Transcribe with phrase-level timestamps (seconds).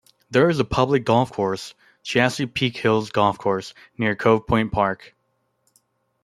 [0.31, 5.13] There is a public golf course, Chesapeake Hills Golf Course, near Cove Point Park.